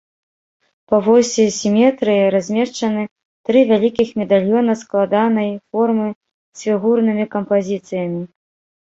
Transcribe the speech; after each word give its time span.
Па 0.93 0.97
восі 1.07 1.45
сіметрыі 1.57 2.23
размешчаны 2.37 3.03
тры 3.51 3.59
вялікіх 3.73 4.09
медальёна 4.23 4.73
складанай 4.83 5.49
формы 5.71 6.09
з 6.17 6.59
фігурнымі 6.67 7.33
кампазіцыямі. 7.39 8.21